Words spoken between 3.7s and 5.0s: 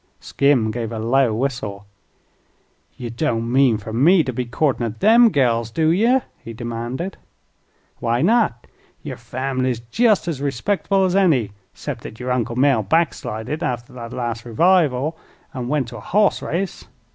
fer me to be courtin' at